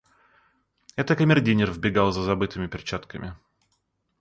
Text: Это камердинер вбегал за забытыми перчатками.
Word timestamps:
Это 0.95 1.15
камердинер 1.15 1.69
вбегал 1.71 2.11
за 2.11 2.23
забытыми 2.23 2.65
перчатками. 2.65 3.35